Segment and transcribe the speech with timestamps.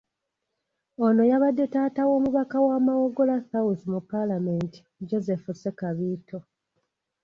[1.05, 6.37] Ono yabadde taata w’omubaka wa Mawogola South mu Paalamenti Joseph Ssekabiito.